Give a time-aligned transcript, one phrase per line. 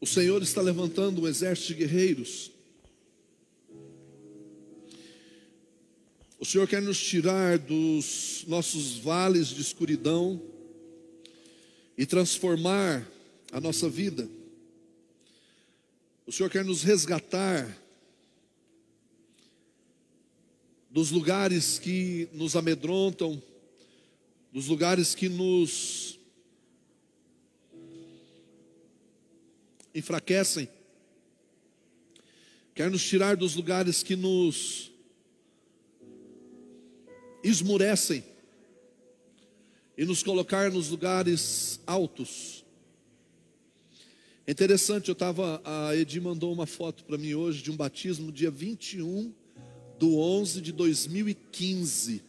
[0.00, 2.52] O Senhor está levantando um exército de guerreiros.
[6.38, 10.40] O Senhor quer nos tirar dos nossos vales de escuridão
[11.96, 13.04] e transformar
[13.50, 14.28] a nossa vida.
[16.24, 17.76] O Senhor quer nos resgatar
[20.90, 23.42] dos lugares que nos amedrontam,
[24.52, 26.17] dos lugares que nos
[29.94, 30.68] enfraquecem,
[32.74, 34.92] quer nos tirar dos lugares que nos
[37.42, 38.24] esmurecem
[39.96, 42.64] e nos colocar nos lugares altos.
[44.46, 48.32] É interessante, eu estava, a Edi mandou uma foto para mim hoje de um batismo
[48.32, 49.32] dia 21
[49.98, 52.22] do 11 de 2015.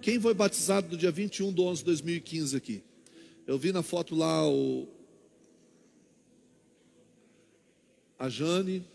[0.00, 2.82] Quem foi batizado no dia 21 do 11 de 2015 aqui?
[3.46, 4.88] Eu vi na foto lá o
[8.22, 8.86] a Jane,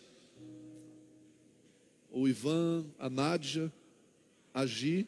[2.09, 3.69] o Ivan, a Nádia,
[4.53, 5.06] a Gi.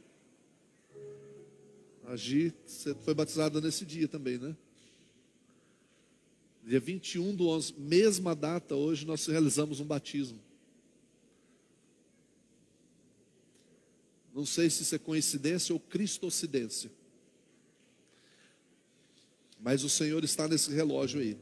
[2.05, 4.57] A Gi, você foi batizada nesse dia também, né?
[6.65, 10.41] Dia 21 do 11, mesma data, hoje nós realizamos um batismo.
[14.35, 16.91] Não sei se isso é coincidência ou cristocidência.
[19.61, 21.37] Mas o Senhor está nesse relógio aí.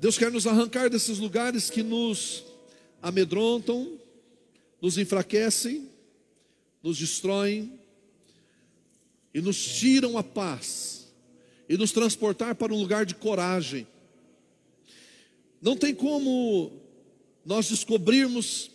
[0.00, 2.44] Deus quer nos arrancar desses lugares que nos
[3.02, 3.98] amedrontam,
[4.80, 5.90] nos enfraquecem,
[6.80, 7.80] nos destroem
[9.34, 11.08] e nos tiram a paz
[11.68, 13.88] e nos transportar para um lugar de coragem.
[15.60, 16.72] Não tem como
[17.44, 18.70] nós descobrirmos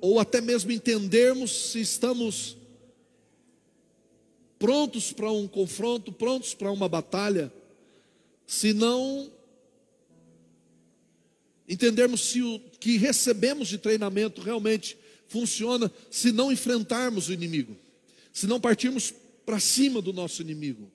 [0.00, 2.56] ou até mesmo entendermos se estamos
[4.56, 7.52] prontos para um confronto, prontos para uma batalha,
[8.46, 9.39] se não
[11.70, 14.98] entendermos se o que recebemos de treinamento realmente
[15.28, 17.76] funciona, se não enfrentarmos o inimigo,
[18.32, 19.14] se não partirmos
[19.46, 20.90] para cima do nosso inimigo,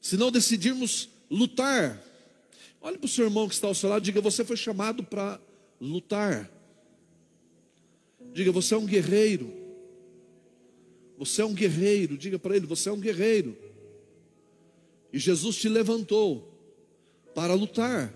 [0.00, 2.02] se não decidirmos lutar.
[2.80, 5.40] Olhe para o seu irmão que está ao seu lado, diga: Você foi chamado para
[5.80, 6.50] lutar.
[8.32, 9.52] Diga, você é um guerreiro.
[11.16, 12.18] Você é um guerreiro.
[12.18, 13.56] Diga para ele, você é um guerreiro.
[15.12, 16.52] E Jesus te levantou
[17.32, 18.12] para lutar.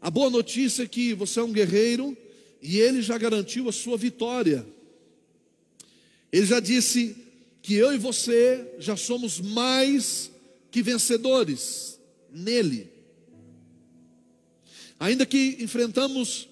[0.00, 2.16] A boa notícia é que você é um guerreiro
[2.62, 4.66] e ele já garantiu a sua vitória.
[6.32, 7.16] Ele já disse
[7.62, 10.30] que eu e você já somos mais
[10.70, 11.98] que vencedores
[12.30, 12.92] nele.
[15.00, 16.48] Ainda que enfrentamos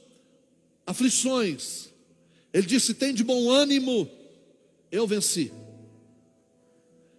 [0.87, 1.91] aflições,
[2.53, 4.11] ele disse: tem de bom ânimo,
[4.91, 5.53] eu venci.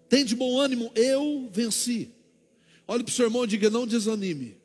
[0.09, 2.09] Tem de bom ânimo, eu venci.
[2.87, 4.56] Olhe para o seu irmão e diga: não desanime.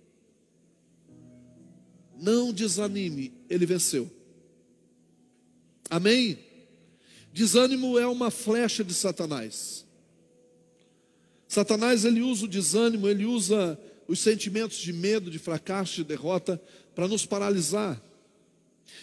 [2.22, 4.08] Não desanime, ele venceu.
[5.90, 6.38] Amém?
[7.32, 9.84] Desânimo é uma flecha de Satanás.
[11.48, 16.62] Satanás ele usa o desânimo, ele usa os sentimentos de medo, de fracasso, de derrota
[16.94, 18.00] para nos paralisar.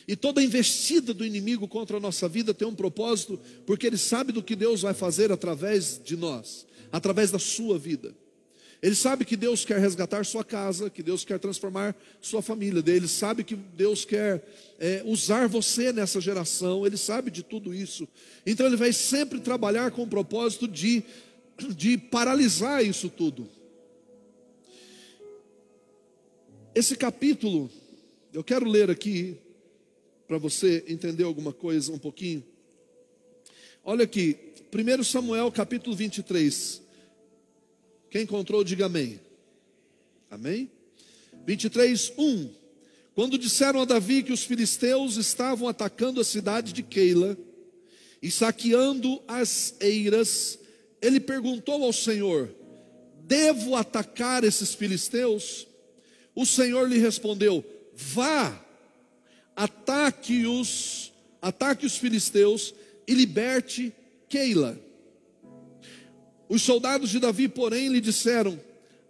[0.07, 4.31] E toda investida do inimigo contra a nossa vida tem um propósito, porque ele sabe
[4.31, 8.15] do que Deus vai fazer através de nós, através da sua vida.
[8.81, 12.81] Ele sabe que Deus quer resgatar sua casa, que Deus quer transformar sua família.
[12.87, 14.41] Ele sabe que Deus quer
[14.79, 16.85] é, usar você nessa geração.
[16.85, 18.07] Ele sabe de tudo isso.
[18.45, 21.03] Então ele vai sempre trabalhar com o propósito de,
[21.75, 23.49] de paralisar isso tudo.
[26.73, 27.69] Esse capítulo,
[28.31, 29.35] eu quero ler aqui
[30.25, 32.45] para você entender alguma coisa um pouquinho.
[33.83, 34.37] Olha aqui,
[34.71, 36.88] 1 Samuel capítulo 23.
[38.09, 39.19] Quem encontrou, diga amém.
[40.29, 40.69] Amém?
[41.45, 42.49] 23, 1.
[43.15, 47.37] Quando disseram a Davi que os filisteus estavam atacando a cidade de Keila
[48.21, 50.59] e saqueando as eiras,
[51.01, 52.49] ele perguntou ao Senhor:
[53.23, 55.67] Devo atacar esses filisteus?
[56.33, 57.63] O Senhor lhe respondeu:
[57.93, 58.65] Vá
[59.55, 61.11] ataque os,
[61.41, 62.73] ataque os filisteus
[63.05, 63.93] e liberte
[64.29, 64.79] Keila.
[66.49, 68.59] Os soldados de Davi, porém, lhe disseram: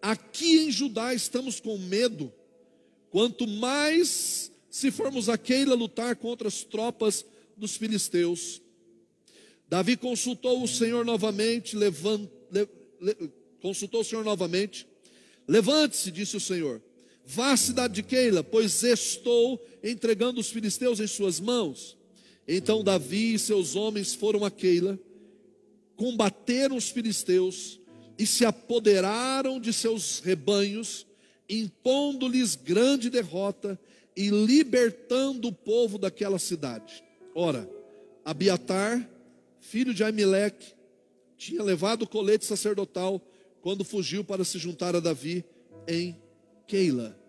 [0.01, 2.31] Aqui em Judá estamos com medo,
[3.09, 7.25] quanto mais se formos a Keila lutar contra as tropas
[7.55, 8.61] dos filisteus.
[9.69, 12.67] Davi consultou o Senhor novamente, levant, le,
[12.99, 13.31] le,
[13.61, 14.85] consultou o Senhor novamente.
[15.47, 16.81] Levante-se, disse o Senhor.
[17.25, 21.95] Vá à cidade de Keila, pois estou entregando os filisteus em suas mãos.
[22.47, 24.99] Então Davi e seus homens foram a Keila,
[25.99, 27.77] combateram os filisteus
[28.17, 31.05] e se apoderaram de seus rebanhos,
[31.49, 33.77] impondo-lhes grande derrota
[34.15, 37.03] e libertando o povo daquela cidade.
[37.35, 37.69] Ora,
[38.23, 39.09] Abiatar,
[39.59, 40.73] filho de Aimeleque,
[41.35, 43.21] tinha levado o colete sacerdotal
[43.59, 45.43] quando fugiu para se juntar a Davi
[45.85, 46.17] em
[46.65, 47.19] Keila.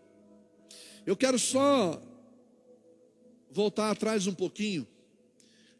[1.04, 2.00] Eu quero só
[3.50, 4.86] voltar atrás um pouquinho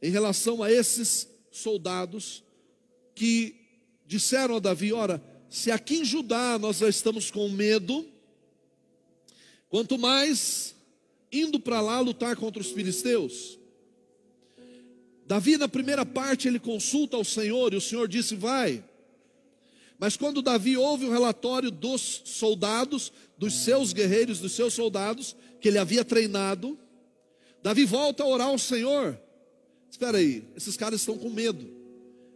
[0.02, 2.42] em relação a esses soldados
[3.20, 3.54] que
[4.06, 8.08] disseram a Davi: Ora, se aqui em Judá nós já estamos com medo,
[9.68, 10.74] quanto mais
[11.30, 13.58] indo para lá lutar contra os filisteus.
[15.26, 18.82] Davi, na primeira parte, ele consulta ao Senhor e o Senhor disse: Vai.
[19.98, 25.68] Mas quando Davi ouve o relatório dos soldados, dos seus guerreiros, dos seus soldados, que
[25.68, 26.78] ele havia treinado,
[27.62, 29.20] Davi volta a orar ao Senhor.
[29.90, 31.79] Espera aí, esses caras estão com medo,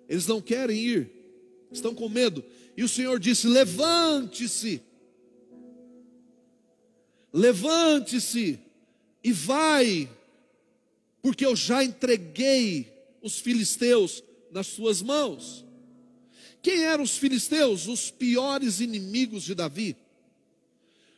[0.08, 1.10] eles não querem ir,
[1.72, 2.44] estão com medo.
[2.76, 4.82] E o Senhor disse: Levante-se,
[7.32, 8.58] levante-se
[9.22, 10.08] e vai,
[11.22, 12.92] porque eu já entreguei
[13.22, 15.64] os filisteus nas suas mãos.
[16.62, 17.86] Quem eram os filisteus?
[17.86, 19.96] Os piores inimigos de Davi.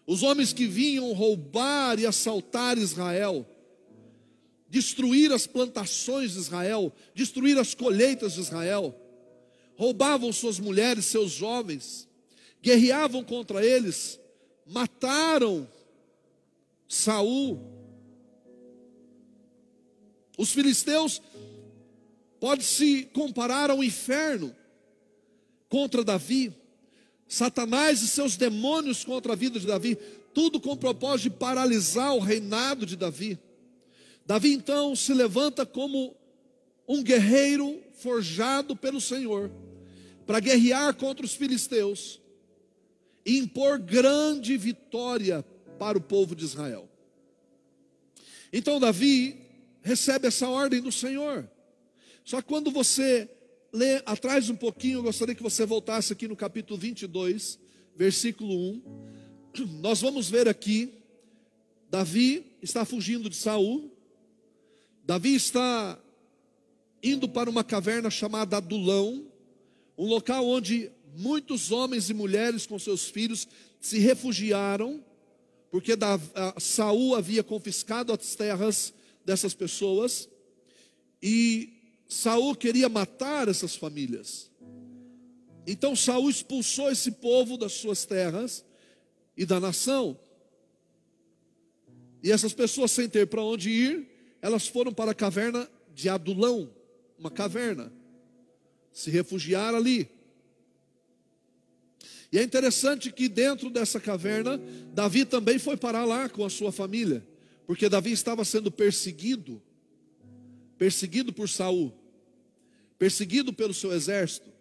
[0.06, 3.46] Os homens que vinham roubar e assaltar Israel,
[4.76, 8.94] destruir as plantações de Israel, destruir as colheitas de Israel,
[9.74, 12.06] roubavam suas mulheres, seus jovens,
[12.60, 14.20] guerreavam contra eles,
[14.66, 15.66] mataram
[16.86, 17.58] Saul,
[20.36, 21.22] os filisteus
[22.38, 24.54] pode se comparar ao inferno
[25.70, 26.52] contra Davi,
[27.26, 29.96] Satanás e seus demônios contra a vida de Davi,
[30.34, 33.38] tudo com o propósito de paralisar o reinado de Davi.
[34.26, 36.16] Davi então se levanta como
[36.88, 39.50] um guerreiro forjado pelo Senhor
[40.26, 42.20] para guerrear contra os filisteus
[43.24, 45.44] e impor grande vitória
[45.78, 46.88] para o povo de Israel.
[48.52, 49.40] Então Davi
[49.82, 51.48] recebe essa ordem do Senhor.
[52.24, 53.30] Só que quando você
[53.72, 57.58] lê atrás um pouquinho, eu gostaria que você voltasse aqui no capítulo 22,
[57.94, 58.82] versículo 1.
[59.80, 60.92] Nós vamos ver aqui
[61.88, 63.95] Davi está fugindo de Saul.
[65.06, 65.96] Davi está
[67.00, 69.24] indo para uma caverna chamada Adulão,
[69.96, 73.46] um local onde muitos homens e mulheres com seus filhos
[73.80, 75.04] se refugiaram,
[75.70, 75.92] porque
[76.58, 78.92] Saul havia confiscado as terras
[79.24, 80.28] dessas pessoas
[81.22, 81.72] e
[82.08, 84.50] Saul queria matar essas famílias.
[85.68, 88.64] Então Saul expulsou esse povo das suas terras
[89.36, 90.18] e da nação.
[92.24, 94.15] E essas pessoas sem ter para onde ir,
[94.46, 96.70] elas foram para a caverna de Adulão,
[97.18, 97.92] uma caverna.
[98.92, 100.08] Se refugiaram ali.
[102.32, 104.60] E é interessante que dentro dessa caverna,
[104.92, 107.26] Davi também foi parar lá com a sua família
[107.66, 109.60] porque Davi estava sendo perseguido,
[110.78, 111.92] perseguido por Saul,
[112.96, 114.54] perseguido pelo seu exército.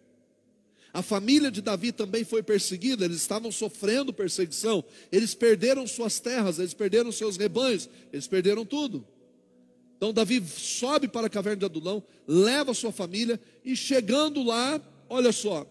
[0.92, 6.58] A família de Davi também foi perseguida, eles estavam sofrendo perseguição, eles perderam suas terras,
[6.58, 9.06] eles perderam seus rebanhos, eles perderam tudo.
[9.98, 15.32] Então Davi sobe para a caverna de Adulão, leva sua família e chegando lá, olha
[15.32, 15.66] só,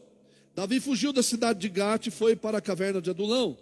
[0.54, 3.56] Davi fugiu da cidade de Gate e foi para a caverna de Adulão.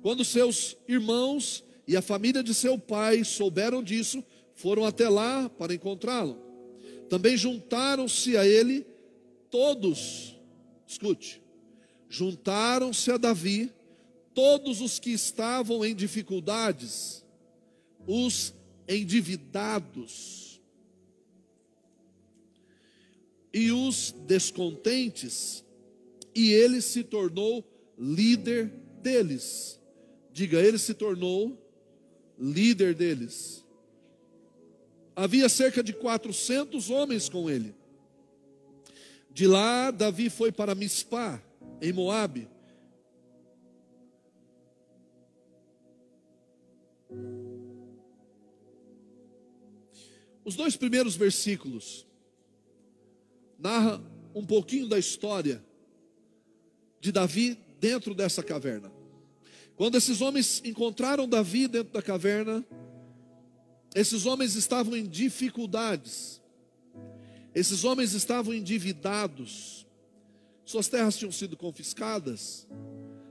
[0.00, 5.74] Quando seus irmãos e a família de seu pai souberam disso, foram até lá para
[5.74, 6.38] encontrá-lo.
[7.08, 8.86] Também juntaram-se a ele
[9.50, 10.38] todos,
[10.86, 11.42] escute,
[12.08, 13.70] juntaram-se a Davi
[14.34, 17.24] todos os que estavam em dificuldades,
[18.06, 18.54] os
[18.96, 20.60] endividados
[23.52, 25.64] e os descontentes,
[26.34, 27.64] e ele se tornou
[27.98, 28.72] líder
[29.02, 29.78] deles.
[30.32, 31.58] Diga, ele se tornou
[32.38, 33.62] líder deles.
[35.14, 37.74] Havia cerca de 400 homens com ele.
[39.30, 41.42] De lá, Davi foi para Mispá,
[41.80, 42.48] em Moabe.
[50.44, 52.06] Os dois primeiros versículos
[53.58, 54.02] narra
[54.34, 55.64] um pouquinho da história
[57.00, 58.90] de Davi dentro dessa caverna.
[59.76, 62.64] Quando esses homens encontraram Davi dentro da caverna,
[63.94, 66.40] esses homens estavam em dificuldades,
[67.54, 69.86] esses homens estavam endividados,
[70.64, 72.66] suas terras tinham sido confiscadas,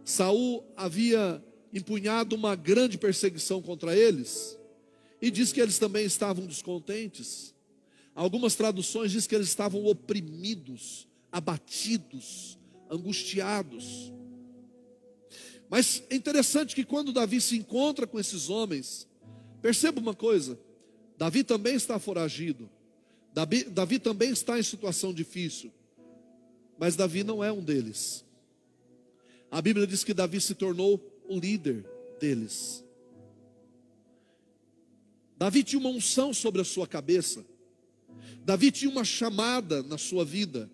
[0.03, 4.59] Saul havia empunhado uma grande perseguição contra eles,
[5.21, 7.53] e diz que eles também estavam descontentes.
[8.15, 12.57] Algumas traduções diz que eles estavam oprimidos, abatidos,
[12.89, 14.11] angustiados.
[15.69, 19.07] Mas é interessante que quando Davi se encontra com esses homens,
[19.61, 20.59] perceba uma coisa:
[21.17, 22.69] Davi também está foragido,
[23.33, 25.71] Davi, Davi também está em situação difícil,
[26.77, 28.25] mas Davi não é um deles.
[29.49, 31.85] A Bíblia diz que Davi se tornou o líder
[32.19, 32.83] deles.
[35.41, 37.43] Davi tinha uma unção sobre a sua cabeça.
[38.45, 40.69] Davi tinha uma chamada na sua vida.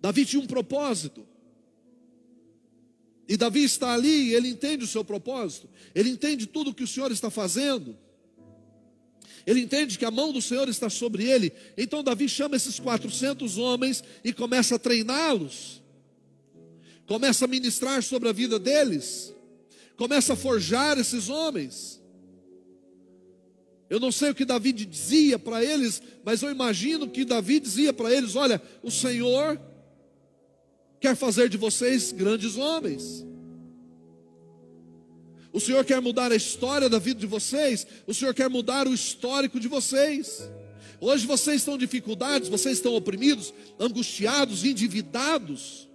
[0.00, 1.24] Davi tinha um propósito.
[3.28, 5.70] E Davi está ali e ele entende o seu propósito.
[5.94, 7.96] Ele entende tudo o que o Senhor está fazendo.
[9.46, 11.52] Ele entende que a mão do Senhor está sobre ele.
[11.76, 15.80] Então Davi chama esses 400 homens e começa a treiná-los.
[17.06, 19.32] Começa a ministrar sobre a vida deles.
[19.96, 22.01] Começa a forjar esses homens.
[23.92, 27.92] Eu não sei o que Davi dizia para eles, mas eu imagino que Davi dizia
[27.92, 29.60] para eles: Olha, o Senhor
[30.98, 33.22] quer fazer de vocês grandes homens.
[35.52, 37.86] O Senhor quer mudar a história da vida de vocês.
[38.06, 40.40] O Senhor quer mudar o histórico de vocês.
[40.98, 45.86] Hoje vocês estão em dificuldades, vocês estão oprimidos, angustiados, endividados.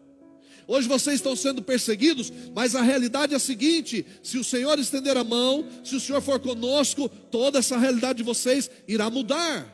[0.67, 5.15] Hoje vocês estão sendo perseguidos, mas a realidade é a seguinte: se o Senhor estender
[5.15, 9.73] a mão, se o Senhor for conosco, toda essa realidade de vocês irá mudar.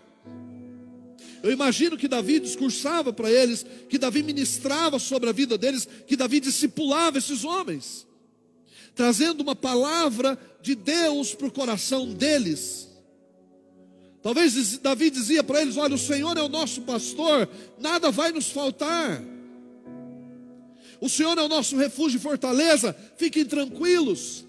[1.41, 6.15] Eu imagino que Davi discursava para eles, que Davi ministrava sobre a vida deles, que
[6.15, 8.07] Davi discipulava esses homens
[8.95, 12.89] trazendo uma palavra de Deus para o coração deles.
[14.21, 18.49] Talvez Davi dizia para eles: Olha, o Senhor é o nosso pastor, nada vai nos
[18.49, 19.21] faltar.
[21.03, 24.45] O Senhor é o nosso refúgio e fortaleza, fiquem tranquilos.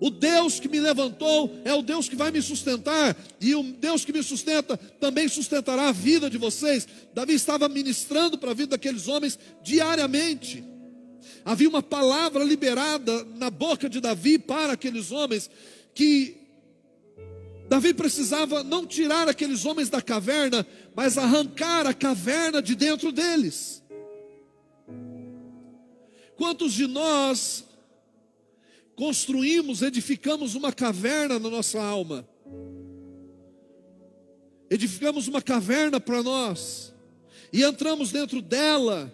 [0.00, 4.04] O Deus que me levantou é o Deus que vai me sustentar, e o Deus
[4.04, 6.88] que me sustenta também sustentará a vida de vocês.
[7.14, 10.64] Davi estava ministrando para a vida daqueles homens diariamente.
[11.44, 15.48] Havia uma palavra liberada na boca de Davi para aqueles homens
[15.94, 16.36] que
[17.68, 23.80] Davi precisava não tirar aqueles homens da caverna, mas arrancar a caverna de dentro deles.
[26.40, 27.66] Quantos de nós
[28.96, 32.26] construímos, edificamos uma caverna na nossa alma?
[34.70, 36.94] Edificamos uma caverna para nós
[37.52, 39.12] e entramos dentro dela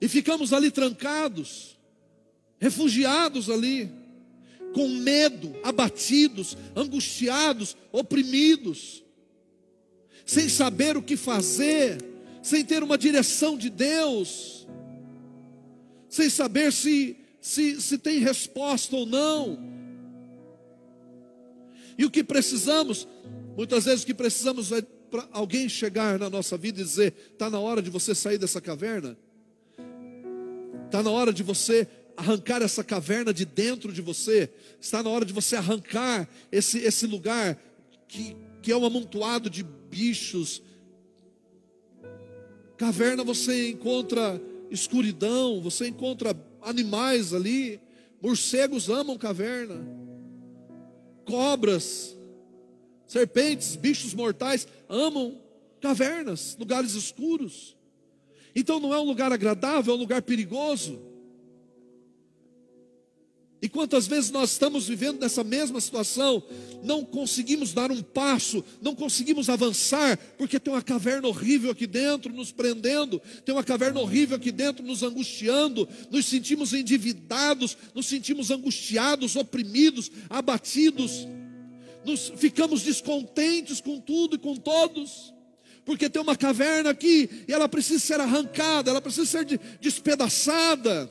[0.00, 1.76] e ficamos ali trancados,
[2.60, 3.90] refugiados ali,
[4.74, 9.02] com medo, abatidos, angustiados, oprimidos,
[10.24, 11.98] sem saber o que fazer,
[12.40, 14.63] sem ter uma direção de Deus,
[16.14, 19.58] sem saber se, se, se tem resposta ou não.
[21.98, 23.08] E o que precisamos,
[23.56, 24.80] muitas vezes o que precisamos é
[25.10, 28.60] para alguém chegar na nossa vida e dizer: está na hora de você sair dessa
[28.60, 29.18] caverna.
[30.84, 34.48] Está na hora de você arrancar essa caverna de dentro de você.
[34.80, 37.60] Está na hora de você arrancar esse, esse lugar
[38.06, 40.62] que, que é um amontoado de bichos.
[42.76, 44.40] Caverna você encontra
[44.74, 47.80] escuridão, você encontra animais ali.
[48.20, 49.86] Morcegos amam caverna.
[51.24, 52.16] Cobras,
[53.06, 55.40] serpentes, bichos mortais amam
[55.80, 57.76] cavernas, lugares escuros.
[58.54, 61.13] Então não é um lugar agradável, é um lugar perigoso.
[63.64, 66.42] E quantas vezes nós estamos vivendo nessa mesma situação,
[66.82, 72.30] não conseguimos dar um passo, não conseguimos avançar, porque tem uma caverna horrível aqui dentro
[72.30, 78.50] nos prendendo, tem uma caverna horrível aqui dentro nos angustiando, nos sentimos endividados, nos sentimos
[78.50, 81.26] angustiados, oprimidos, abatidos,
[82.04, 85.32] nos ficamos descontentes com tudo e com todos
[85.86, 91.10] porque tem uma caverna aqui e ela precisa ser arrancada, ela precisa ser despedaçada.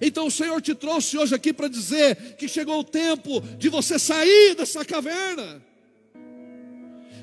[0.00, 3.98] Então o Senhor te trouxe hoje aqui para dizer que chegou o tempo de você
[3.98, 5.62] sair dessa caverna,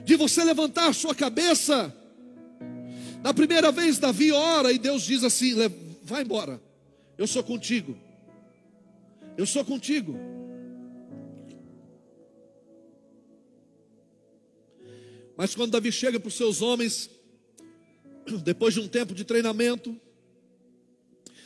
[0.03, 1.93] de você levantar a sua cabeça.
[3.23, 5.53] Na primeira vez, Davi ora e Deus diz assim:
[6.03, 6.61] vai embora,
[7.17, 7.97] eu sou contigo,
[9.37, 10.17] eu sou contigo.
[15.35, 17.09] Mas quando Davi chega para os seus homens,
[18.43, 19.99] depois de um tempo de treinamento,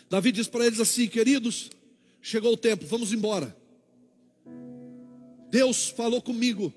[0.09, 1.69] Davi diz para eles assim: queridos,
[2.21, 3.55] chegou o tempo, vamos embora.
[5.49, 6.73] Deus falou comigo,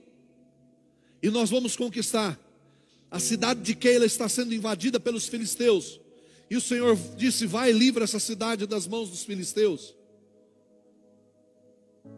[1.23, 2.39] e nós vamos conquistar.
[3.11, 6.01] A cidade de Keila está sendo invadida pelos filisteus,
[6.49, 9.95] e o Senhor disse: Vai, livra essa cidade das mãos dos filisteus.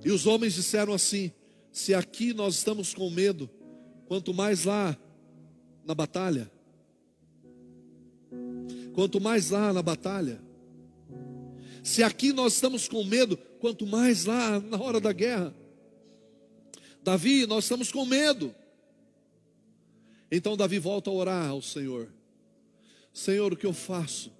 [0.05, 1.33] E os homens disseram assim:
[1.71, 3.49] Se aqui nós estamos com medo,
[4.07, 4.97] quanto mais lá
[5.85, 6.51] na batalha.
[8.95, 10.52] quanto mais lá na batalha.
[11.83, 15.55] Se aqui nós estamos com medo, quanto mais lá na hora da guerra.
[17.03, 18.55] Davi, nós estamos com medo.
[20.31, 22.09] Então Davi volta a orar ao Senhor:
[23.13, 24.33] Senhor, o que eu faço?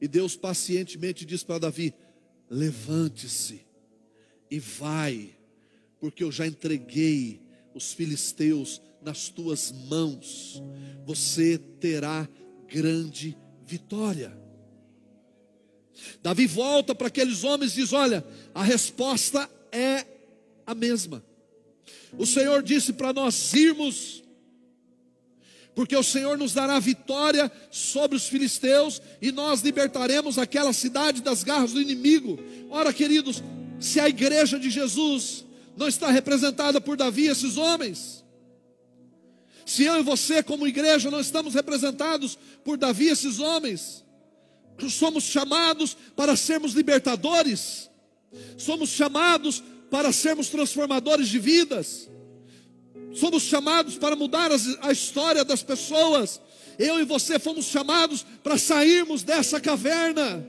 [0.00, 1.94] E Deus pacientemente diz para Davi:
[2.50, 3.60] Levante-se
[4.50, 5.36] e vai,
[6.00, 7.40] porque eu já entreguei
[7.74, 10.62] os filisteus nas tuas mãos.
[11.06, 12.28] Você terá
[12.66, 14.43] grande vitória.
[16.22, 18.24] Davi volta para aqueles homens e diz: Olha,
[18.54, 20.06] a resposta é
[20.66, 21.24] a mesma.
[22.16, 24.22] O Senhor disse para nós irmos
[25.74, 31.42] porque o Senhor nos dará vitória sobre os filisteus e nós libertaremos aquela cidade das
[31.42, 32.38] garras do inimigo.
[32.70, 33.42] Ora, queridos,
[33.80, 35.44] se a igreja de Jesus
[35.76, 38.24] não está representada por Davi, esses homens,
[39.66, 44.03] se eu e você, como igreja, não estamos representados por Davi, esses homens,
[44.88, 47.90] somos chamados para sermos libertadores,
[48.56, 52.08] somos chamados para sermos transformadores de vidas.
[53.14, 54.50] Somos chamados para mudar
[54.82, 56.40] a história das pessoas.
[56.76, 60.44] Eu e você fomos chamados para sairmos dessa caverna,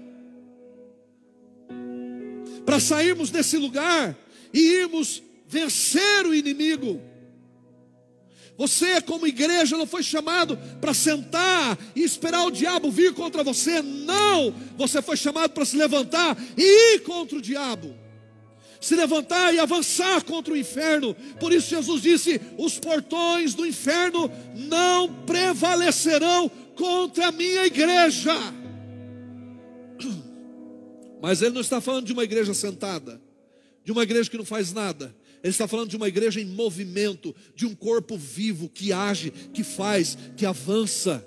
[2.65, 4.17] para sairmos desse lugar
[4.51, 6.99] e irmos vencer o inimigo.
[8.57, 13.81] Você, como igreja, não foi chamado para sentar e esperar o diabo vir contra você.
[13.81, 14.53] Não!
[14.77, 18.05] Você foi chamado para se levantar e ir contra o diabo
[18.85, 21.15] se levantar e avançar contra o inferno.
[21.39, 28.35] Por isso Jesus disse: os portões do inferno não prevalecerão contra a minha igreja.
[31.19, 33.19] Mas ele não está falando de uma igreja sentada,
[33.83, 35.15] de uma igreja que não faz nada.
[35.45, 39.63] Ele está falando de uma igreja em movimento, de um corpo vivo que age, que
[39.63, 41.23] faz, que avança.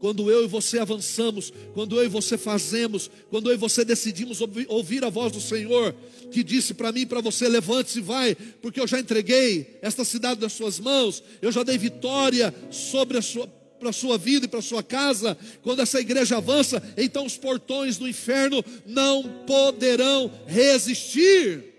[0.00, 4.40] Quando eu e você avançamos, quando eu e você fazemos, quando eu e você decidimos
[4.66, 5.94] ouvir a voz do Senhor,
[6.32, 10.04] que disse para mim e para você: levante-se e vai, porque eu já entreguei esta
[10.04, 13.46] cidade nas suas mãos, eu já dei vitória sobre a sua
[13.78, 17.36] para a sua vida e para a sua casa, quando essa igreja avança, então os
[17.36, 21.73] portões do inferno não poderão resistir.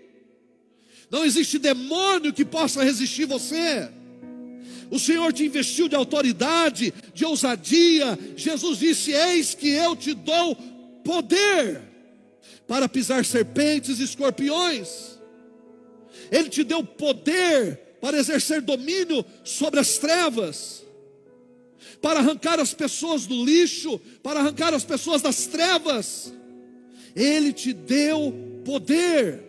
[1.10, 3.88] Não existe demônio que possa resistir você.
[4.90, 8.18] O Senhor te investiu de autoridade, de ousadia.
[8.36, 10.56] Jesus disse: Eis que eu te dou
[11.04, 11.82] poder
[12.66, 15.18] para pisar serpentes e escorpiões.
[16.30, 20.84] Ele te deu poder para exercer domínio sobre as trevas,
[22.00, 26.32] para arrancar as pessoas do lixo, para arrancar as pessoas das trevas.
[27.14, 29.42] Ele te deu poder,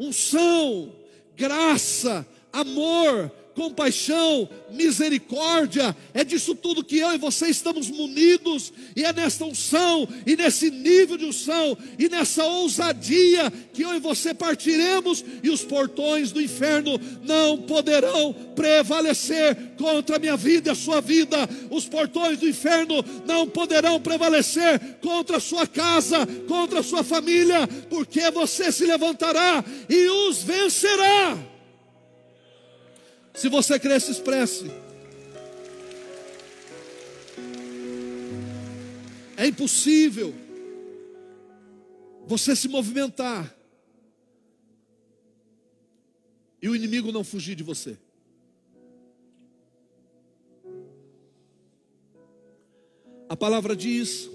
[0.00, 0.90] unção,
[1.36, 9.12] graça, amor, compaixão, misericórdia, é disso tudo que eu e você estamos munidos, e é
[9.12, 15.22] nesta unção, e nesse nível de unção, e nessa ousadia que eu e você partiremos,
[15.42, 21.02] e os portões do inferno não poderão prevalecer contra a minha vida e a sua
[21.02, 21.36] vida,
[21.70, 27.68] os portões do inferno não poderão prevalecer contra a sua casa, contra a sua família,
[27.90, 31.49] porque você se levantará e os vencerá.
[33.34, 34.70] Se você crê, se expresse.
[39.36, 40.34] É impossível
[42.26, 43.56] você se movimentar
[46.60, 47.96] e o inimigo não fugir de você.
[53.28, 54.28] A palavra diz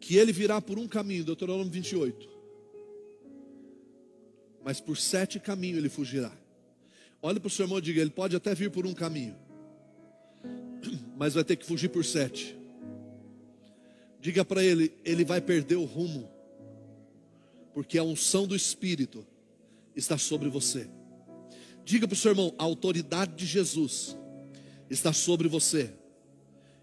[0.00, 2.28] que ele virá por um caminho, Deuteronômio 28,
[4.64, 6.41] mas por sete caminhos ele fugirá.
[7.22, 9.36] Olhe para o seu irmão e diga: ele pode até vir por um caminho,
[11.16, 12.56] mas vai ter que fugir por sete.
[14.20, 16.28] Diga para ele: ele vai perder o rumo,
[17.72, 19.24] porque a unção do Espírito
[19.94, 20.90] está sobre você.
[21.84, 24.16] Diga para o seu irmão: a autoridade de Jesus
[24.90, 25.92] está sobre você,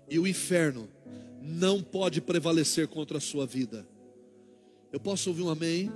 [0.09, 0.89] e o inferno
[1.41, 3.85] não pode prevalecer contra a sua vida.
[4.91, 5.91] Eu posso ouvir um amém?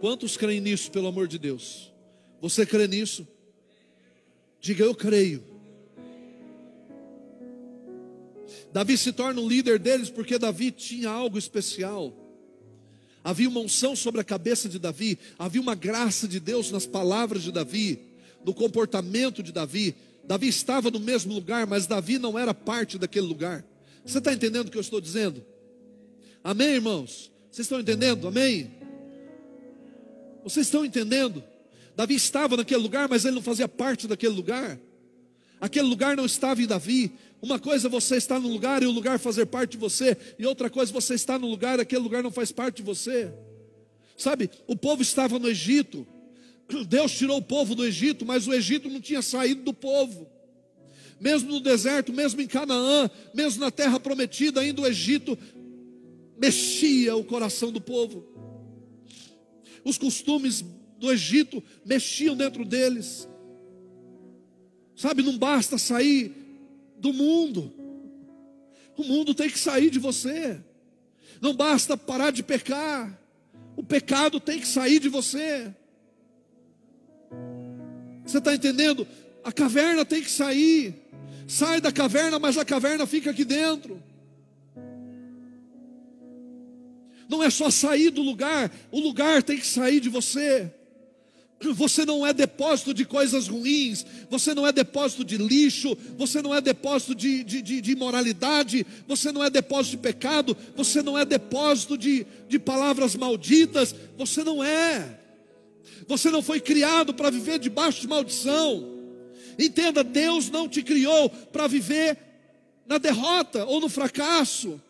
[0.00, 1.91] Quantos creem nisso, pelo amor de Deus?
[2.42, 3.26] Você crê nisso?
[4.60, 5.44] Diga eu creio.
[8.72, 12.12] Davi se torna o líder deles porque Davi tinha algo especial.
[13.22, 17.44] Havia uma unção sobre a cabeça de Davi, havia uma graça de Deus nas palavras
[17.44, 18.00] de Davi,
[18.44, 19.94] no comportamento de Davi.
[20.24, 23.64] Davi estava no mesmo lugar, mas Davi não era parte daquele lugar.
[24.04, 25.44] Você está entendendo o que eu estou dizendo?
[26.42, 27.30] Amém, irmãos?
[27.52, 28.26] Vocês estão entendendo?
[28.26, 28.72] Amém?
[30.42, 31.51] Vocês estão entendendo?
[31.96, 34.78] Davi estava naquele lugar, mas ele não fazia parte daquele lugar.
[35.60, 37.12] Aquele lugar não estava em Davi.
[37.40, 40.46] Uma coisa é você estar no lugar e o lugar fazer parte de você, e
[40.46, 43.32] outra coisa é você estar no lugar e aquele lugar não faz parte de você.
[44.16, 46.06] Sabe, o povo estava no Egito,
[46.86, 50.30] Deus tirou o povo do Egito, mas o Egito não tinha saído do povo.
[51.20, 55.38] Mesmo no deserto, mesmo em Canaã, mesmo na terra prometida, ainda o Egito
[56.38, 58.26] mexia o coração do povo.
[59.84, 60.64] Os costumes
[61.02, 63.28] do Egito mexiam dentro deles.
[64.94, 66.32] Sabe, não basta sair
[66.96, 67.74] do mundo.
[68.96, 70.60] O mundo tem que sair de você.
[71.40, 73.20] Não basta parar de pecar.
[73.76, 75.74] O pecado tem que sair de você.
[78.24, 79.04] Você está entendendo?
[79.42, 80.94] A caverna tem que sair.
[81.48, 84.00] Sai da caverna, mas a caverna fica aqui dentro.
[87.28, 90.72] Não é só sair do lugar, o lugar tem que sair de você.
[91.74, 96.54] Você não é depósito de coisas ruins, você não é depósito de lixo, você não
[96.54, 101.18] é depósito de, de, de, de imoralidade, você não é depósito de pecado, você não
[101.18, 105.20] é depósito de, de palavras malditas, você não é.
[106.06, 108.92] Você não foi criado para viver debaixo de maldição.
[109.58, 112.16] Entenda, Deus não te criou para viver
[112.86, 114.80] na derrota ou no fracasso.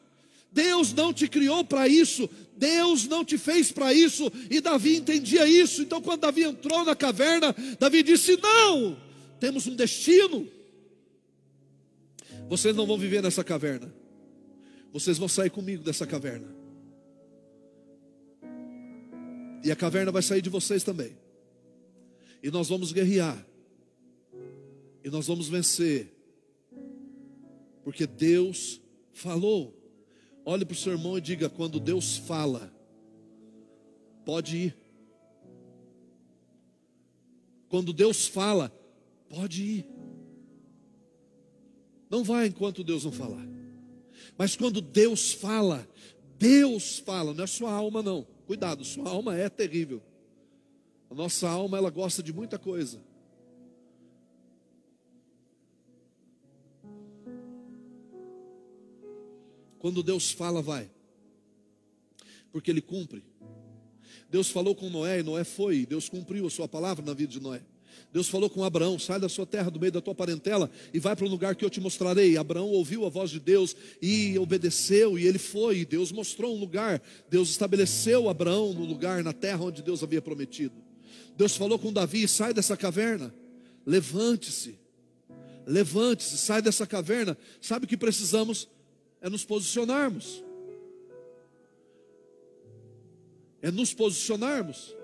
[0.52, 5.48] Deus não te criou para isso, Deus não te fez para isso, e Davi entendia
[5.48, 5.82] isso.
[5.82, 8.96] Então, quando Davi entrou na caverna, Davi disse: Não,
[9.40, 10.48] temos um destino.
[12.48, 13.92] Vocês não vão viver nessa caverna,
[14.92, 16.54] vocês vão sair comigo dessa caverna,
[19.64, 21.16] e a caverna vai sair de vocês também,
[22.42, 23.46] e nós vamos guerrear,
[25.02, 26.12] e nós vamos vencer,
[27.82, 28.80] porque Deus
[29.12, 29.81] falou.
[30.44, 32.72] Olhe para o seu irmão e diga: quando Deus fala,
[34.24, 34.76] pode ir.
[37.68, 38.70] Quando Deus fala,
[39.28, 39.86] pode ir.
[42.10, 43.46] Não vai enquanto Deus não falar.
[44.36, 45.88] Mas quando Deus fala,
[46.38, 48.26] Deus fala, não é sua alma não.
[48.46, 50.02] Cuidado, sua alma é terrível.
[51.08, 53.00] A nossa alma ela gosta de muita coisa.
[59.82, 60.88] Quando Deus fala, vai.
[62.52, 63.24] Porque Ele cumpre.
[64.30, 65.84] Deus falou com Noé e Noé foi.
[65.84, 67.60] Deus cumpriu a sua palavra na vida de Noé.
[68.12, 71.16] Deus falou com Abraão: sai da sua terra, do meio da tua parentela, e vai
[71.16, 72.36] para o lugar que eu te mostrarei.
[72.36, 75.78] Abraão ouviu a voz de Deus e obedeceu, e ele foi.
[75.78, 77.02] E Deus mostrou um lugar.
[77.28, 80.76] Deus estabeleceu Abraão no lugar, na terra onde Deus havia prometido.
[81.36, 83.34] Deus falou com Davi: sai dessa caverna,
[83.84, 84.78] levante-se,
[85.66, 87.36] levante-se, sai dessa caverna.
[87.60, 88.68] Sabe o que precisamos?
[89.22, 90.42] É nos posicionarmos.
[93.62, 94.94] É nos posicionarmos.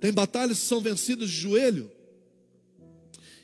[0.00, 1.90] Tem batalhas que são vencidas de joelho,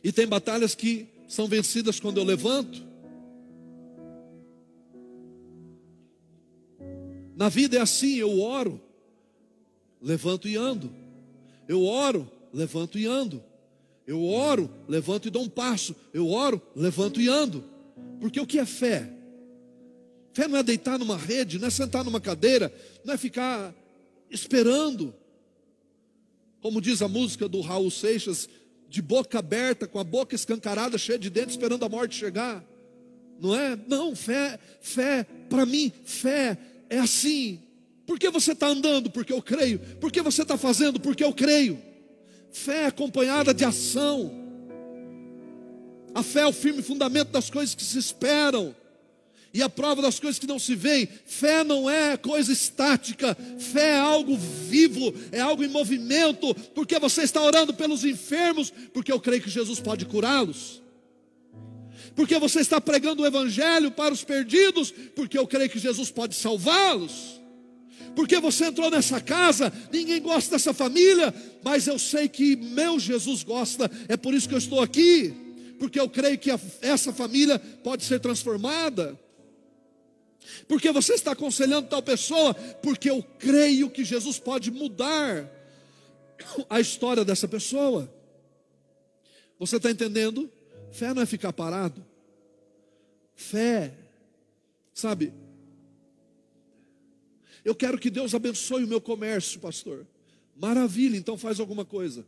[0.03, 2.85] e tem batalhas que são vencidas quando eu levanto.
[7.35, 8.81] Na vida é assim, eu oro,
[10.03, 10.93] levanto e ando.
[11.67, 13.43] Eu oro, levanto e ando.
[14.07, 15.97] Eu oro, levanto e dou um passo.
[16.13, 17.65] Eu oro, levanto e ando.
[18.25, 19.07] Porque o que é fé?
[20.33, 22.73] Fé não é deitar numa rede, não é sentar numa cadeira,
[23.05, 23.75] não é ficar
[24.31, 25.15] esperando.
[26.63, 28.49] Como diz a música do Raul Seixas,
[28.89, 32.65] de boca aberta, com a boca escancarada, cheia de dentes, esperando a morte chegar.
[33.39, 33.79] Não é?
[33.87, 36.57] Não, fé, fé, para mim, fé
[36.89, 37.61] é assim.
[38.07, 39.11] Por que você está andando?
[39.11, 39.79] Porque eu creio.
[40.01, 40.99] Por que você está fazendo?
[40.99, 41.79] Porque eu creio.
[42.51, 44.44] Fé é acompanhada de ação.
[46.15, 48.75] A fé é o firme fundamento das coisas que se esperam.
[49.53, 51.09] E a prova das coisas que não se veem.
[51.27, 53.37] Fé não é coisa estática.
[53.59, 56.55] Fé é algo vivo, é algo em movimento.
[56.75, 60.83] Porque você está orando pelos enfermos, porque eu creio que Jesus pode curá-los.
[62.15, 66.35] Porque você está pregando o evangelho para os perdidos, porque eu creio que Jesus pode
[66.35, 67.41] salvá-los.
[68.15, 73.43] Porque você entrou nessa casa, ninguém gosta dessa família, mas eu sei que meu Jesus
[73.43, 75.44] gosta, é por isso que eu estou aqui
[75.79, 79.19] porque eu creio que a, essa família pode ser transformada.
[80.69, 85.51] Porque você está aconselhando tal pessoa, porque eu creio que Jesus pode mudar
[86.69, 88.13] a história dessa pessoa.
[89.59, 90.51] Você está entendendo?
[90.93, 92.05] Fé não é ficar parado.
[93.35, 93.95] Fé,
[94.93, 95.33] sabe?
[97.65, 100.07] Eu quero que Deus abençoe o meu comércio, pastor.
[100.55, 102.25] Maravilha, então faz alguma coisa.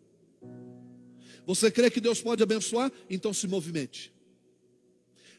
[1.46, 2.92] Você crê que Deus pode abençoar?
[3.08, 4.12] Então se movimente.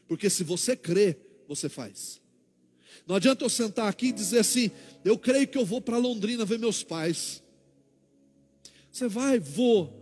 [0.08, 1.16] Porque se você crê,
[1.46, 2.20] você faz.
[3.06, 4.70] Não adianta eu sentar aqui e dizer assim:
[5.04, 7.42] eu creio que eu vou para Londrina ver meus pais.
[8.90, 9.94] Você vai, vou.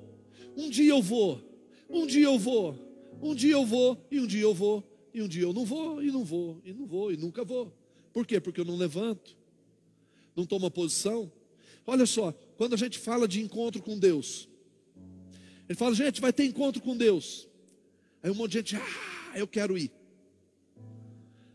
[0.57, 1.43] Um dia eu vou.
[1.91, 2.87] Um dia eu vou.
[3.21, 6.03] Um dia eu vou, e um dia eu vou, e um dia eu não vou,
[6.03, 7.73] e não vou, e não vou, e nunca vou.
[8.13, 8.41] Por quê?
[8.41, 9.37] Porque eu não levanto,
[10.35, 11.31] não tomo posição.
[11.87, 14.49] Olha só, quando a gente fala de encontro com Deus,
[15.69, 17.49] ele fala, gente, vai ter encontro com Deus.
[18.23, 19.91] Aí um monte de gente, ah, eu quero ir.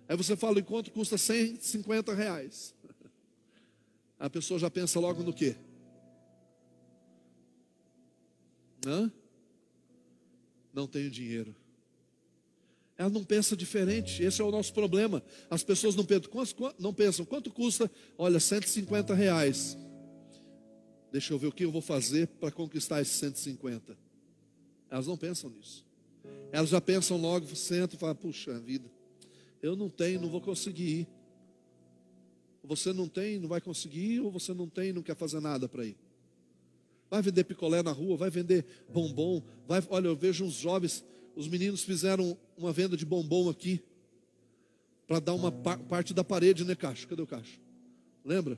[0.07, 2.75] Aí você fala, o encontro custa 150 reais.
[4.19, 5.55] A pessoa já pensa logo no quê?
[8.85, 9.11] Hã?
[10.73, 11.55] Não tenho dinheiro.
[12.97, 15.23] Ela não pensa diferente, esse é o nosso problema.
[15.49, 16.29] As pessoas não pensam,
[16.77, 17.89] não pensam quanto custa?
[18.17, 19.75] Olha, 150 reais.
[21.11, 23.97] Deixa eu ver o que eu vou fazer para conquistar esses 150.
[24.89, 25.85] Elas não pensam nisso.
[26.51, 28.89] Elas já pensam logo, sentam e falam, puxa vida,
[29.61, 31.07] eu não tenho, não vou conseguir ir.
[32.63, 35.85] Você não tem, não vai conseguir, ou você não tem, não quer fazer nada para
[35.85, 35.97] ir.
[37.09, 39.43] Vai vender picolé na rua, vai vender bombom.
[39.67, 41.03] Vai, olha, eu vejo uns jovens,
[41.35, 43.83] os meninos fizeram uma venda de bombom aqui,
[45.07, 47.05] para dar uma parte da parede, né, Cacho?
[47.07, 47.59] Cadê o Cacho?
[48.23, 48.57] Lembra?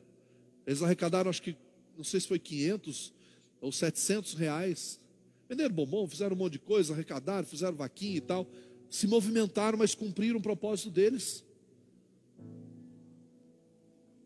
[0.67, 1.55] Eles arrecadaram, acho que,
[1.95, 3.13] não sei se foi 500
[3.61, 4.99] ou 700 reais.
[5.47, 8.47] Venderam bombom, fizeram um monte de coisa, arrecadaram, fizeram vaquinha e tal.
[8.89, 11.43] Se movimentaram, mas cumpriram o propósito deles.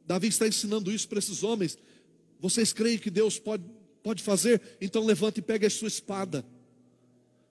[0.06, 1.78] Davi está ensinando isso para esses homens.
[2.40, 3.64] Vocês creem que Deus pode
[4.08, 4.62] Pode fazer?
[4.80, 6.46] Então levante e pegue a sua espada.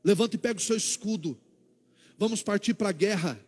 [0.03, 1.39] Levante e pegue o seu escudo.
[2.17, 3.39] Vamos partir para a guerra.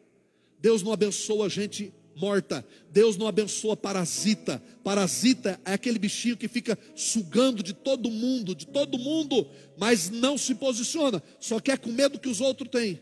[0.60, 2.64] Deus não abençoa a gente morta.
[2.90, 4.62] Deus não abençoa parasita.
[4.82, 10.36] Parasita é aquele bichinho que fica sugando de todo mundo, de todo mundo, mas não
[10.36, 13.00] se posiciona, só quer com medo que os outros têm.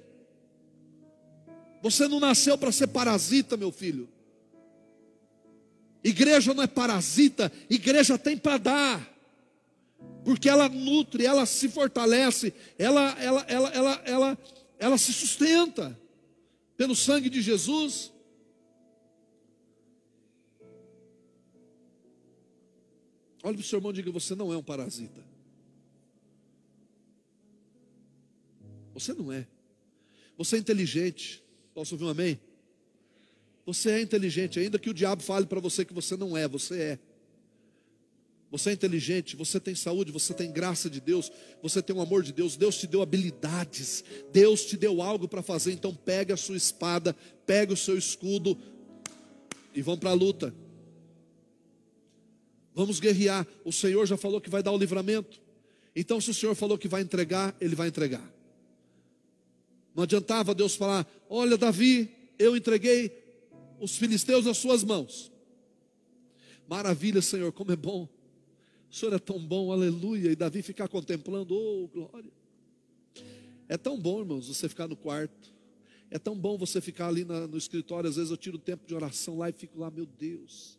[1.83, 4.09] Você não nasceu para ser parasita, meu filho.
[6.03, 9.17] Igreja não é parasita, igreja tem para dar
[10.27, 14.39] porque ela nutre, ela se fortalece, ela, ela, ela, ela, ela,
[14.77, 15.97] ela se sustenta
[16.77, 18.13] pelo sangue de Jesus.
[23.47, 25.25] Olha para o seu irmão e diga: Você não é um parasita.
[28.93, 29.47] Você não é.
[30.37, 31.45] Você é inteligente.
[31.73, 32.41] Posso ouvir um amém?
[33.65, 36.81] Você é inteligente, ainda que o diabo fale para você que você não é, você
[36.81, 36.99] é.
[38.51, 41.31] Você é inteligente, você tem saúde, você tem graça de Deus,
[41.63, 45.43] você tem o amor de Deus, Deus te deu habilidades, Deus te deu algo para
[45.43, 47.15] fazer, então pegue a sua espada,
[47.47, 48.59] pegue o seu escudo
[49.73, 50.53] e vamos para a luta.
[52.77, 53.45] Vamos guerrear.
[53.65, 55.41] O Senhor já falou que vai dar o livramento.
[55.97, 58.33] Então, se o Senhor falou que vai entregar, Ele vai entregar.
[59.93, 62.09] Não adiantava Deus falar: Olha, Davi,
[62.39, 63.11] eu entreguei
[63.81, 65.33] os filisteus nas suas mãos.
[66.69, 68.09] Maravilha, Senhor, como é bom
[68.91, 70.31] o Senhor é tão bom, aleluia.
[70.31, 72.33] E Davi ficar contemplando, oh glória.
[73.69, 75.55] É tão bom, irmãos, você ficar no quarto.
[76.11, 78.09] É tão bom você ficar ali na, no escritório.
[78.09, 80.79] Às vezes eu tiro o tempo de oração lá e fico lá, meu Deus.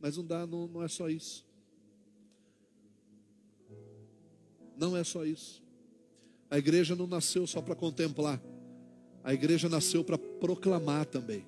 [0.00, 1.44] Mas não dá, não, não é só isso.
[4.76, 5.62] Não é só isso.
[6.50, 8.40] A igreja não nasceu só para contemplar.
[9.24, 11.44] A igreja nasceu para proclamar também.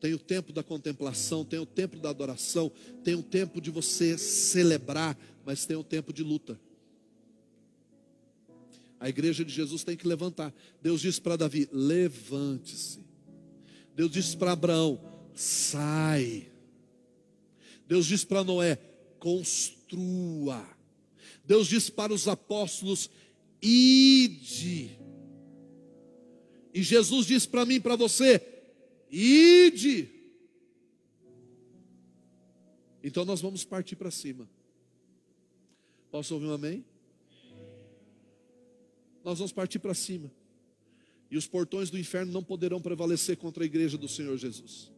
[0.00, 2.72] Tem o tempo da contemplação, tem o tempo da adoração,
[3.04, 6.58] tem o tempo de você celebrar, mas tem o tempo de luta.
[8.98, 10.54] A igreja de Jesus tem que levantar.
[10.80, 13.04] Deus disse para Davi: levante-se.
[13.94, 14.98] Deus disse para Abraão:
[15.40, 16.46] sai.
[17.86, 18.76] Deus disse para Noé:
[19.18, 20.66] construa.
[21.44, 23.10] Deus disse para os apóstolos:
[23.62, 24.98] ide.
[26.72, 28.40] E Jesus disse para mim para você:
[29.10, 30.08] Ide.
[33.02, 34.48] Então nós vamos partir para cima.
[36.10, 36.84] Posso ouvir um amém?
[39.24, 40.30] Nós vamos partir para cima.
[41.30, 44.92] E os portões do inferno não poderão prevalecer contra a igreja do Senhor Jesus.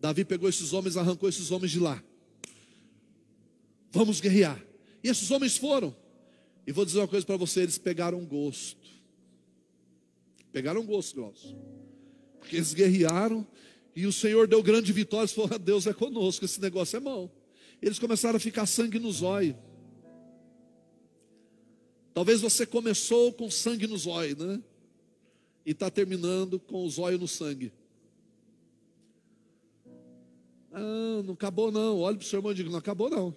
[0.00, 2.02] Davi pegou esses homens, arrancou esses homens de lá.
[3.90, 4.62] Vamos guerrear.
[5.02, 5.94] E esses homens foram.
[6.66, 8.86] E vou dizer uma coisa para você: eles pegaram gosto.
[10.52, 11.56] Pegaram gosto, Glaucio.
[12.40, 13.46] Porque eles guerrearam
[13.94, 15.24] e o Senhor deu grande vitória.
[15.24, 17.30] Eles falaram: Deus é conosco, esse negócio é bom.
[17.80, 19.56] Eles começaram a ficar sangue nos olhos.
[22.14, 24.62] Talvez você começou com sangue nos olhos, né?
[25.64, 27.72] E está terminando com os olhos no sangue.
[30.76, 31.98] Ah, não acabou não.
[31.98, 33.34] Olhe para o seu irmão e diga: não acabou não.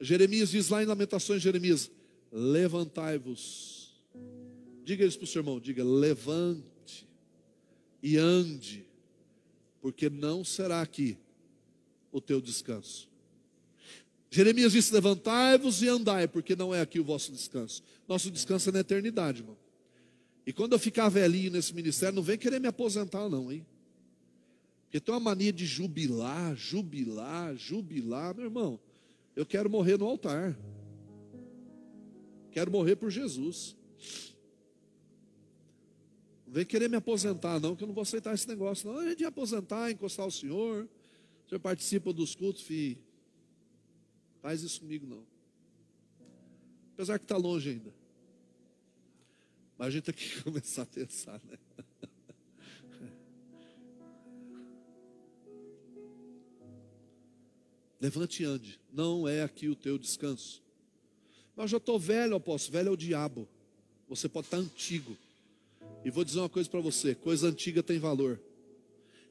[0.00, 1.90] Jeremias diz lá em Lamentações, Jeremias:
[2.30, 3.82] levantai-vos
[4.84, 7.08] Diga isso para o seu irmão: diga, levante
[8.02, 8.84] e ande,
[9.80, 11.16] porque não será aqui
[12.10, 13.08] o teu descanso.
[14.30, 17.82] Jeremias disse: Levantai-vos e andai, porque não é aqui o vosso descanso.
[18.08, 19.56] Nosso descanso é na eternidade, irmão.
[20.44, 23.64] E quando eu ficar velhinho nesse ministério, não vem querer me aposentar, não, hein?
[24.92, 28.34] Porque tem uma mania de jubilar, jubilar, jubilar.
[28.34, 28.78] Meu irmão,
[29.34, 30.54] eu quero morrer no altar.
[32.50, 33.74] Quero morrer por Jesus.
[36.46, 38.92] Não vem querer me aposentar, não, que eu não vou aceitar esse negócio.
[38.92, 40.86] Não, é de aposentar, encostar o senhor.
[41.46, 42.98] O senhor participa dos cultos, filho.
[44.42, 45.24] Faz isso comigo, não.
[46.92, 47.94] Apesar que está longe ainda.
[49.78, 51.56] Mas a gente tem que começar a pensar, né?
[58.02, 58.78] Levante e ande.
[58.92, 60.62] Não é aqui o teu descanso.
[61.56, 62.72] Mas eu já estou velho, apóstolo.
[62.72, 63.48] Velho é o diabo.
[64.08, 65.16] Você pode estar antigo.
[66.04, 68.38] E vou dizer uma coisa para você: coisa antiga tem valor.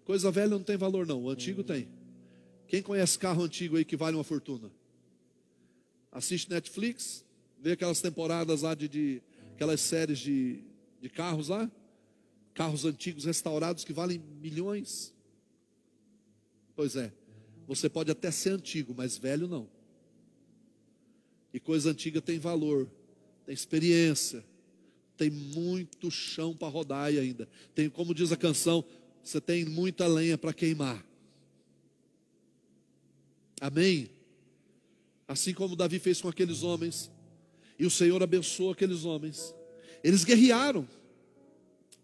[0.06, 1.26] Coisa velha não tem valor, não.
[1.26, 1.88] O antigo tem.
[2.68, 4.72] Quem conhece carro antigo aí que vale uma fortuna?
[6.12, 7.24] assiste Netflix,
[7.60, 9.22] vê aquelas temporadas lá de, de
[9.54, 10.62] aquelas séries de,
[11.00, 11.72] de carros lá,
[12.54, 15.14] carros antigos restaurados que valem milhões.
[16.76, 17.14] Pois é,
[17.76, 19.70] você pode até ser antigo, mas velho não.
[21.54, 22.90] E coisa antiga tem valor,
[23.46, 24.44] tem experiência,
[25.18, 27.48] tem muito chão para rodar ainda.
[27.76, 28.84] Tem, como diz a canção,
[29.24, 31.06] você tem muita lenha para queimar.
[33.60, 34.10] Amém?
[35.32, 37.10] assim como Davi fez com aqueles homens,
[37.80, 39.56] e o Senhor abençoou aqueles homens.
[40.04, 40.86] Eles guerrearam,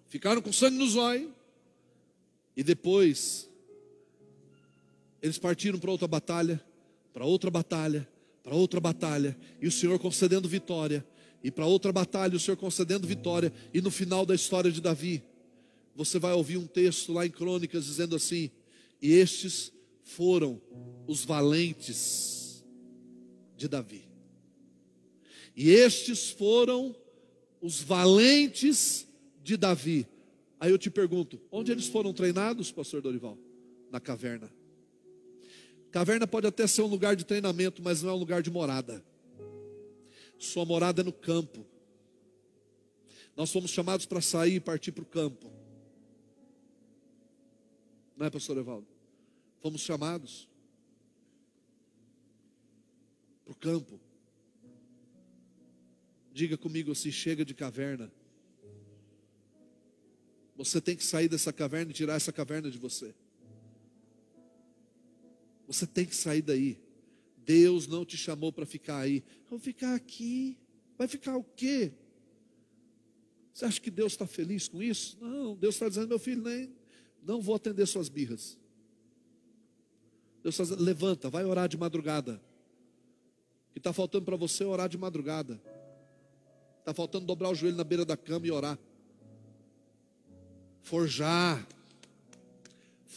[0.08, 1.30] ficaram com sangue nos olhos,
[2.56, 3.49] e depois
[5.21, 6.63] eles partiram para outra batalha,
[7.13, 8.08] para outra batalha,
[8.43, 11.06] para outra batalha, e o Senhor concedendo vitória,
[11.43, 15.23] e para outra batalha, o Senhor concedendo vitória, e no final da história de Davi,
[15.95, 18.51] você vai ouvir um texto lá em Crônicas dizendo assim:
[19.01, 19.71] E estes
[20.03, 20.62] foram
[21.08, 22.63] os valentes
[23.56, 24.08] de Davi.
[25.56, 26.95] E estes foram
[27.60, 29.08] os valentes
[29.43, 30.06] de Davi.
[30.60, 33.38] Aí eu te pergunto: onde eles foram treinados, pastor Dorival?
[33.91, 34.51] Na caverna.
[35.91, 39.04] Caverna pode até ser um lugar de treinamento, mas não é um lugar de morada.
[40.38, 41.65] Sua morada é no campo.
[43.36, 45.52] Nós fomos chamados para sair e partir para o campo.
[48.15, 48.88] Não é, pastor Evaldo?
[49.62, 50.50] Fomos chamados
[53.45, 54.00] para o campo.
[56.34, 58.12] Diga comigo assim: chega de caverna.
[60.56, 63.13] Você tem que sair dessa caverna e tirar essa caverna de você.
[65.67, 66.80] Você tem que sair daí.
[67.45, 69.23] Deus não te chamou para ficar aí.
[69.49, 70.58] Vou ficar aqui.
[70.97, 71.91] Vai ficar o quê?
[73.53, 75.17] Você acha que Deus está feliz com isso?
[75.19, 76.71] Não, Deus está dizendo, meu filho, nem
[77.23, 78.58] não vou atender suas birras.
[80.41, 82.41] Deus está dizendo, levanta, vai orar de madrugada.
[83.75, 85.62] E está faltando para você orar de madrugada.
[86.80, 88.80] Está faltando dobrar o joelho na beira da cama e orar.
[90.82, 91.67] Forjar.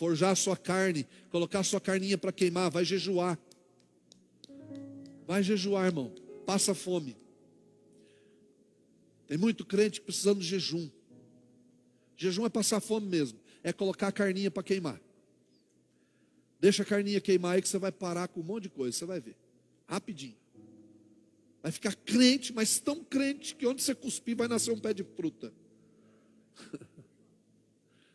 [0.00, 1.06] Forjar a sua carne.
[1.28, 2.70] Colocar a sua carninha para queimar.
[2.70, 3.38] Vai jejuar.
[5.26, 6.10] Vai jejuar, irmão.
[6.46, 7.18] Passa fome.
[9.26, 10.88] Tem muito crente precisando de jejum.
[12.16, 13.38] Jejum é passar fome mesmo.
[13.62, 14.98] É colocar a carninha para queimar.
[16.58, 18.96] Deixa a carninha queimar aí que você vai parar com um monte de coisa.
[18.96, 19.36] Você vai ver.
[19.86, 20.36] Rapidinho.
[21.62, 25.04] Vai ficar crente, mas tão crente que onde você cuspir vai nascer um pé de
[25.04, 25.52] fruta.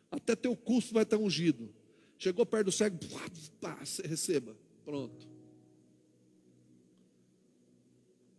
[0.10, 1.75] Até teu custo vai estar ungido.
[2.18, 2.98] Chegou perto do cego,
[3.60, 4.56] pá, receba.
[4.84, 5.28] Pronto.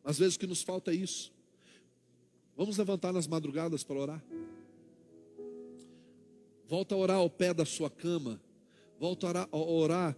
[0.04, 1.32] Às vezes o que nos falta é isso.
[2.56, 4.24] Vamos levantar nas madrugadas para orar.
[6.66, 8.40] Volta a orar ao pé da sua cama.
[8.98, 10.16] Volta a orar, a orar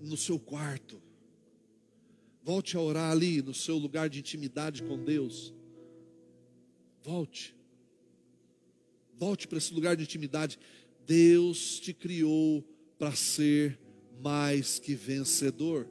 [0.00, 1.00] no seu quarto.
[2.42, 5.54] Volte a orar ali no seu lugar de intimidade com Deus.
[7.02, 7.54] Volte.
[9.14, 10.58] Volte para esse lugar de intimidade.
[11.06, 12.64] Deus te criou
[13.02, 13.76] para ser
[14.22, 15.88] mais que vencedor.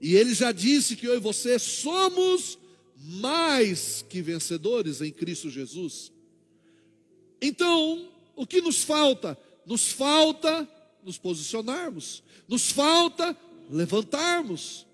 [0.00, 2.58] E Ele já disse que eu e você somos
[2.96, 6.10] mais que vencedores em Cristo Jesus.
[7.38, 9.36] Então, o que nos falta?
[9.66, 10.66] Nos falta
[11.02, 13.36] nos posicionarmos, nos falta
[13.70, 14.86] levantarmos.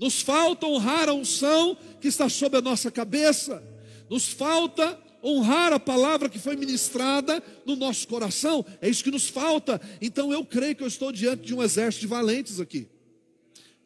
[0.00, 3.62] Nos falta honrar a unção que está sobre a nossa cabeça.
[4.10, 8.64] Nos falta honrar a palavra que foi ministrada no nosso coração.
[8.80, 9.80] É isso que nos falta.
[10.00, 12.88] Então eu creio que eu estou diante de um exército de valentes aqui.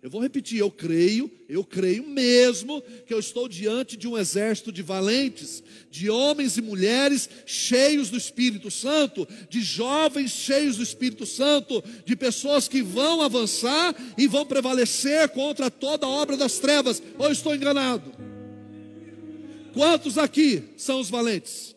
[0.03, 4.73] Eu vou repetir, eu creio, eu creio mesmo que eu estou diante de um exército
[4.73, 5.63] de valentes,
[5.93, 12.17] de homens e mulheres cheios do Espírito Santo, de jovens cheios do Espírito Santo, de
[12.17, 17.01] pessoas que vão avançar e vão prevalecer contra toda a obra das trevas.
[17.17, 18.32] Ou estou enganado?
[19.73, 21.75] Quantos aqui são os valentes?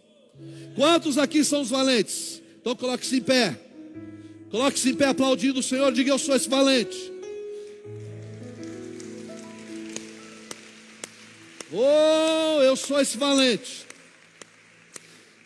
[0.76, 2.42] Quantos aqui são os valentes?
[2.60, 3.60] Então coloque-se em pé.
[4.50, 7.14] Coloque-se em pé aplaudindo o Senhor, diga eu sou esse valente.
[11.72, 13.86] Oh, eu sou esse valente.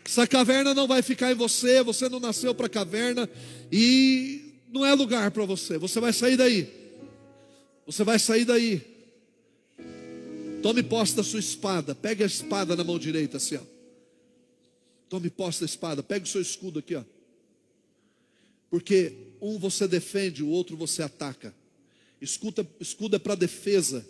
[0.05, 3.29] Essa caverna não vai ficar em você, você não nasceu para caverna
[3.71, 5.77] e não é lugar para você.
[5.77, 6.67] Você vai sair daí.
[7.85, 8.88] Você vai sair daí.
[10.61, 11.95] Tome posse da sua espada.
[11.95, 13.61] Pegue a espada na mão direita, assim, ó.
[15.07, 16.03] Tome posse da espada.
[16.03, 17.03] Pegue o seu escudo aqui, ó.
[18.69, 21.53] Porque um você defende, o outro você ataca.
[22.21, 24.05] Escudo, escudo é para defesa.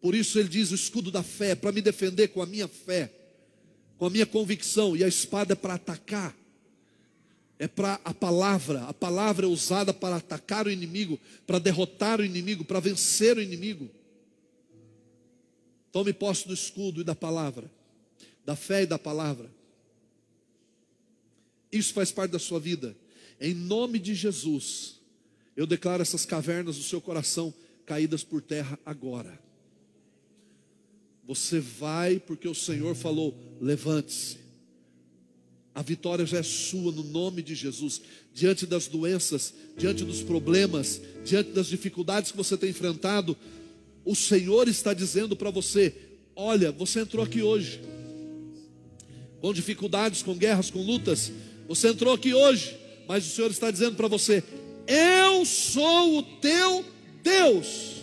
[0.00, 3.12] Por isso ele diz o escudo da fé, para me defender com a minha fé,
[3.98, 6.36] com a minha convicção, e a espada é para atacar.
[7.58, 12.24] É para a palavra, a palavra é usada para atacar o inimigo, para derrotar o
[12.24, 13.90] inimigo, para vencer o inimigo.
[15.92, 17.70] Tome posse do escudo e da palavra,
[18.44, 19.50] da fé e da palavra.
[21.70, 22.96] Isso faz parte da sua vida.
[23.40, 25.00] Em nome de Jesus,
[25.56, 27.52] eu declaro essas cavernas do seu coração
[27.86, 29.38] caídas por terra agora.
[31.26, 34.38] Você vai porque o Senhor falou: levante-se.
[35.72, 38.02] A vitória já é sua no nome de Jesus.
[38.34, 43.36] Diante das doenças, diante dos problemas, diante das dificuldades que você tem enfrentado,
[44.10, 45.94] o Senhor está dizendo para você:
[46.34, 47.80] olha, você entrou aqui hoje,
[49.40, 51.30] com dificuldades, com guerras, com lutas,
[51.68, 54.42] você entrou aqui hoje, mas o Senhor está dizendo para você:
[54.84, 56.84] eu sou o teu
[57.22, 58.00] Deus.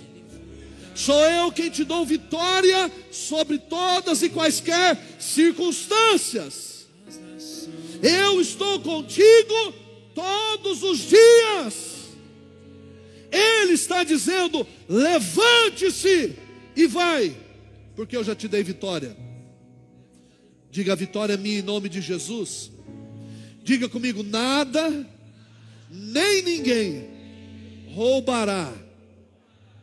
[0.96, 6.88] Sou eu quem te dou vitória sobre todas e quaisquer circunstâncias.
[8.02, 9.74] Eu estou contigo
[10.16, 11.87] todos os dias.
[13.78, 16.36] Está dizendo: levante-se
[16.76, 17.36] e vai,
[17.96, 19.16] porque eu já te dei vitória.
[20.72, 22.72] Diga a vitória é minha em nome de Jesus.
[23.64, 25.08] Diga comigo: nada,
[25.90, 27.08] nem ninguém
[27.94, 28.74] roubará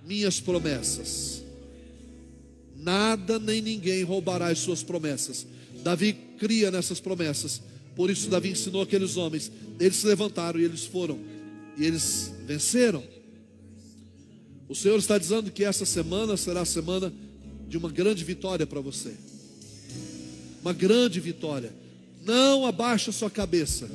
[0.05, 1.43] minhas promessas.
[2.77, 5.47] Nada nem ninguém roubará as suas promessas.
[5.83, 7.63] Davi cria nessas promessas.
[7.97, 9.51] Por isso Davi ensinou aqueles homens.
[9.79, 11.19] Eles se levantaram e eles foram.
[11.79, 13.14] E eles venceram.
[14.75, 17.13] O Senhor está dizendo que essa semana será a semana
[17.69, 19.15] de uma grande vitória para você.
[20.61, 21.73] Uma grande vitória.
[22.25, 23.89] Não abaixe a sua cabeça.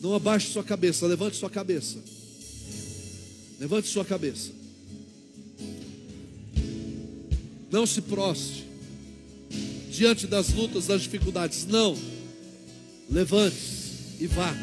[0.00, 1.98] Não abaixe sua cabeça, levante sua cabeça.
[3.58, 4.52] Levante sua cabeça.
[7.72, 8.64] Não se proste
[9.90, 11.66] diante das lutas, das dificuldades.
[11.66, 11.98] Não.
[13.10, 14.54] Levante-se e vá.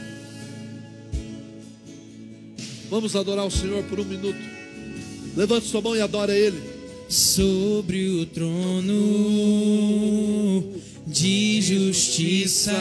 [2.89, 4.57] Vamos adorar o Senhor por um minuto.
[5.38, 6.59] Levante sua mão e adora Ele.
[7.07, 8.91] Sobre o trono
[11.05, 12.73] de justiça.